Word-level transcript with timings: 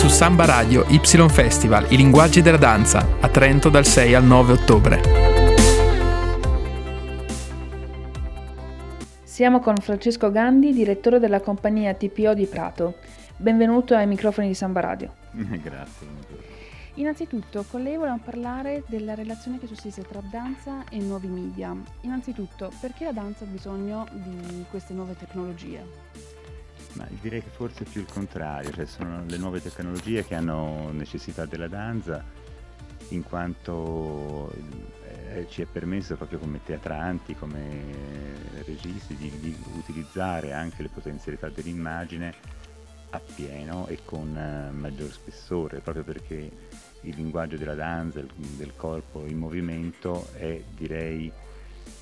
Su 0.00 0.08
Samba 0.08 0.46
Radio 0.46 0.86
Y 0.88 0.98
Festival, 1.28 1.92
i 1.92 1.96
linguaggi 1.98 2.40
della 2.40 2.56
danza, 2.56 3.18
a 3.20 3.28
Trento 3.28 3.68
dal 3.68 3.84
6 3.84 4.14
al 4.14 4.24
9 4.24 4.52
ottobre. 4.54 5.02
Siamo 9.22 9.60
con 9.60 9.76
Francesco 9.76 10.30
Gandi, 10.30 10.72
direttore 10.72 11.18
della 11.18 11.40
compagnia 11.40 11.92
TPO 11.92 12.32
di 12.32 12.46
Prato. 12.46 12.94
Benvenuto 13.36 13.94
ai 13.94 14.06
microfoni 14.06 14.46
di 14.46 14.54
Samba 14.54 14.80
Radio. 14.80 15.12
Grazie. 15.36 16.06
Innanzitutto, 16.94 17.66
con 17.70 17.82
lei 17.82 17.96
volevamo 17.96 18.22
parlare 18.24 18.84
della 18.86 19.14
relazione 19.14 19.58
che 19.58 19.66
sussiste 19.66 20.00
tra 20.00 20.22
danza 20.30 20.82
e 20.88 20.96
nuovi 20.96 21.28
media. 21.28 21.76
Innanzitutto, 22.00 22.72
perché 22.80 23.04
la 23.04 23.12
danza 23.12 23.44
ha 23.44 23.48
bisogno 23.48 24.06
di 24.12 24.64
queste 24.70 24.94
nuove 24.94 25.14
tecnologie? 25.14 25.84
Ma 26.94 27.06
direi 27.20 27.42
che 27.42 27.50
forse 27.50 27.84
più 27.84 28.00
il 28.00 28.08
contrario, 28.10 28.70
cioè 28.70 28.86
sono 28.86 29.24
le 29.26 29.36
nuove 29.36 29.62
tecnologie 29.62 30.24
che 30.24 30.34
hanno 30.34 30.90
necessità 30.92 31.46
della 31.46 31.68
danza 31.68 32.24
in 33.08 33.22
quanto 33.22 34.52
eh, 35.32 35.46
ci 35.48 35.62
è 35.62 35.66
permesso 35.66 36.16
proprio 36.16 36.38
come 36.38 36.60
teatranti, 36.64 37.34
come 37.34 37.82
registi 38.64 39.16
di, 39.16 39.30
di 39.40 39.56
utilizzare 39.76 40.52
anche 40.52 40.82
le 40.82 40.88
potenzialità 40.88 41.48
dell'immagine 41.48 42.34
appieno 43.10 43.86
e 43.88 43.98
con 44.04 44.28
uh, 44.28 44.76
maggior 44.76 45.10
spessore, 45.10 45.80
proprio 45.80 46.04
perché 46.04 46.50
il 47.02 47.14
linguaggio 47.16 47.56
della 47.56 47.74
danza, 47.74 48.22
del 48.34 48.72
corpo 48.76 49.24
in 49.26 49.38
movimento 49.38 50.28
è 50.34 50.62
direi 50.76 51.32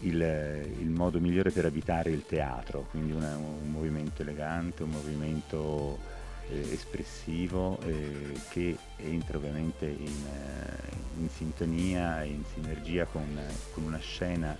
il, 0.00 0.20
il 0.80 0.90
modo 0.90 1.20
migliore 1.20 1.50
per 1.50 1.64
abitare 1.64 2.10
il 2.10 2.24
teatro, 2.26 2.86
quindi 2.90 3.12
una, 3.12 3.36
un 3.36 3.70
movimento 3.70 4.22
elegante, 4.22 4.82
un 4.82 4.90
movimento 4.90 5.98
eh, 6.48 6.72
espressivo 6.72 7.78
eh, 7.84 8.32
che 8.50 8.76
entra 8.96 9.38
ovviamente 9.38 9.86
in, 9.86 10.06
eh, 10.06 11.20
in 11.20 11.28
sintonia 11.28 12.22
e 12.22 12.28
in 12.28 12.42
sinergia 12.52 13.04
con, 13.04 13.40
con 13.72 13.84
una 13.84 13.98
scena 13.98 14.56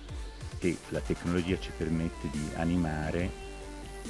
che 0.59 0.77
la 0.89 1.01
tecnologia 1.01 1.59
ci 1.59 1.71
permette 1.75 2.29
di 2.31 2.49
animare 2.55 3.51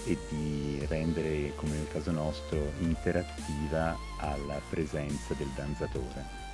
e 0.06 0.17
di 0.30 0.86
rendere, 0.88 1.54
come 1.56 1.76
nel 1.76 1.88
caso 1.88 2.12
nostro, 2.12 2.73
interattiva 2.80 3.98
alla 4.17 4.60
presenza 4.70 5.34
del 5.34 5.50
danzatore. 5.56 6.53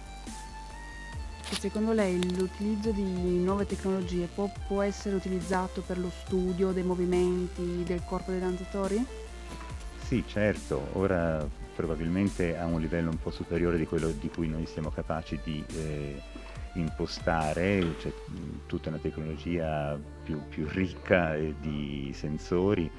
Secondo 1.57 1.91
lei 1.91 2.35
l'utilizzo 2.35 2.91
di 2.91 3.03
nuove 3.03 3.65
tecnologie 3.65 4.27
può, 4.33 4.49
può, 4.67 4.81
essere 4.81 5.15
utilizzato 5.15 5.81
per 5.81 5.97
lo 5.97 6.09
studio 6.09 6.71
dei 6.71 6.83
movimenti 6.83 7.83
del 7.83 8.01
corpo 8.05 8.31
dei 8.31 8.39
danzatori? 8.39 9.05
Sì, 10.05 10.23
certo. 10.25 10.87
Ora 10.93 11.45
probabilmente 11.75 12.57
a 12.57 12.65
un 12.65 12.79
livello 12.79 13.09
un 13.09 13.19
po' 13.19 13.31
superiore 13.31 13.77
di 13.77 13.85
quello 13.85 14.09
di 14.09 14.29
cui 14.29 14.47
noi 14.47 14.65
siamo 14.65 14.89
capaci 14.89 15.39
di 15.43 15.63
eh, 15.75 16.21
impostare, 16.73 17.95
c'è 17.99 18.11
tutta 18.65 18.89
una 18.89 18.97
tecnologia 18.97 19.99
più, 20.23 20.41
più 20.49 20.67
ricca 20.69 21.35
di 21.35 22.11
sensori 22.13 22.89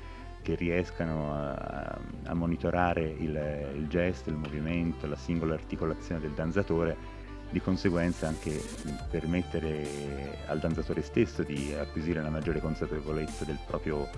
che 0.42 0.54
riescano 0.54 1.34
a, 1.34 1.98
a 2.24 2.34
monitorare 2.34 3.02
il, 3.02 3.72
il, 3.76 3.86
gesto, 3.88 4.30
il 4.30 4.36
movimento, 4.36 5.06
la 5.06 5.16
singola 5.16 5.54
articolazione 5.54 6.20
del 6.20 6.32
danzatore, 6.32 7.19
di 7.50 7.60
conseguenza 7.60 8.28
anche 8.28 8.62
permettere 9.10 10.38
al 10.46 10.60
danzatore 10.60 11.02
stesso 11.02 11.42
di 11.42 11.74
acquisire 11.74 12.20
una 12.20 12.30
maggiore 12.30 12.60
consapevolezza 12.60 13.44
del 13.44 13.58
proprio 13.66 14.08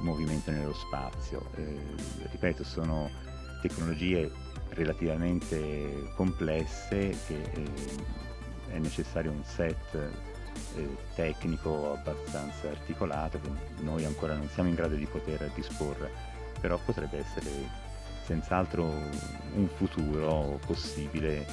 movimento 0.00 0.50
nello 0.50 0.74
spazio. 0.74 1.50
Eh, 1.56 1.76
ripeto, 2.30 2.62
sono 2.62 3.10
tecnologie 3.60 4.30
relativamente 4.70 6.10
complesse 6.14 7.16
che 7.26 7.42
eh, 7.52 7.64
è 8.70 8.78
necessario 8.78 9.32
un 9.32 9.42
set 9.42 9.94
eh, 10.76 10.96
tecnico 11.14 11.94
abbastanza 11.94 12.68
articolato 12.68 13.40
che 13.40 13.50
noi 13.82 14.04
ancora 14.04 14.36
non 14.36 14.48
siamo 14.48 14.68
in 14.68 14.76
grado 14.76 14.94
di 14.94 15.06
poter 15.06 15.50
disporre, 15.54 16.10
però 16.60 16.78
potrebbe 16.84 17.18
essere 17.18 17.50
senz'altro 18.24 18.84
un 18.84 19.68
futuro 19.74 20.60
possibile 20.66 21.46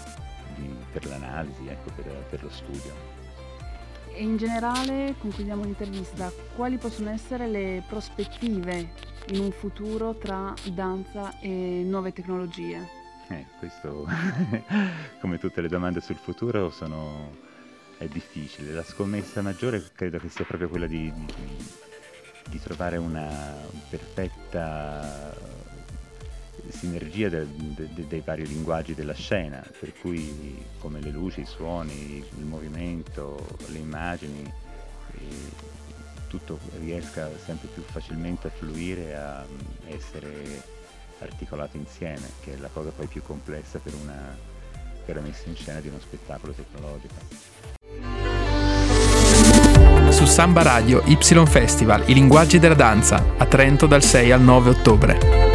per 0.92 1.06
l'analisi, 1.06 1.68
ecco, 1.68 1.92
per, 1.96 2.06
per 2.30 2.44
lo 2.44 2.50
studio. 2.50 2.94
E 4.14 4.24
in 4.24 4.38
generale, 4.38 5.16
concludiamo 5.20 5.64
l'intervista, 5.64 6.32
quali 6.56 6.78
possono 6.78 7.10
essere 7.10 7.48
le 7.48 7.84
prospettive 7.88 8.92
in 9.28 9.40
un 9.40 9.52
futuro 9.52 10.16
tra 10.16 10.54
danza 10.72 11.38
e 11.40 11.84
nuove 11.86 12.14
tecnologie? 12.14 12.88
Eh, 13.28 13.46
questo, 13.60 14.08
come 15.20 15.38
tutte 15.38 15.62
le 15.62 15.68
domande 15.68 16.00
sul 16.00 16.16
futuro, 16.16 16.70
sono 16.70 17.44
è 17.98 18.08
difficile. 18.08 18.72
La 18.72 18.84
scommessa 18.84 19.42
maggiore 19.42 19.84
credo 19.94 20.20
che 20.20 20.30
sia 20.30 20.46
proprio 20.46 20.70
quella 20.70 20.88
di, 20.88 21.12
di, 21.14 21.34
di 22.50 22.60
trovare 22.62 22.98
una 22.98 23.54
perfetta 23.90 25.34
sinergia 26.70 27.30
de, 27.30 27.46
de, 27.56 27.94
de, 27.94 28.08
dei 28.08 28.22
vari 28.24 28.46
linguaggi 28.46 28.94
della 28.94 29.14
scena, 29.14 29.64
per 29.80 29.94
cui 30.00 30.64
come 30.80 31.00
le 31.02 31.10
luci, 31.10 31.42
i 31.42 31.46
suoni, 31.46 32.24
il 32.38 32.46
movimento, 32.46 33.46
le 33.68 33.78
immagini, 33.78 34.54
tutto 36.28 36.60
riesca 36.80 37.30
sempre 37.44 37.68
più 37.74 37.84
facilmente 37.84 38.48
a 38.48 38.52
fluire, 38.52 39.16
a 39.16 39.46
essere 39.88 40.74
articolato 41.20 41.78
insieme, 41.78 42.30
che 42.44 42.54
è 42.54 42.58
la 42.58 42.70
cosa 42.72 42.90
poi 42.90 43.08
più 43.08 43.22
complessa 43.22 43.80
per, 43.80 43.94
una, 43.94 44.36
per 45.06 45.16
la 45.16 45.22
messa 45.22 45.48
in 45.48 45.56
scena 45.56 45.80
di 45.80 45.88
uno 45.88 46.00
spettacolo 46.00 46.54
tecnologico 46.54 47.64
su 50.10 50.26
Samba 50.26 50.62
Radio 50.62 51.02
Y 51.06 51.18
Festival, 51.46 52.04
i 52.06 52.14
linguaggi 52.14 52.58
della 52.58 52.74
danza, 52.74 53.34
a 53.38 53.46
Trento 53.46 53.86
dal 53.86 54.02
6 54.02 54.32
al 54.32 54.42
9 54.42 54.70
ottobre. 54.70 55.55